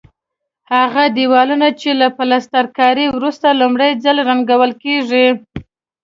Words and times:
هغه 0.75 1.03
دېوالونه 1.17 1.67
چې 1.79 1.89
له 2.01 2.07
پلسترکارۍ 2.17 3.07
وروسته 3.11 3.47
لومړی 3.61 3.91
ځل 4.03 4.17
رنګول 4.29 4.71
کېږي. 4.83 5.27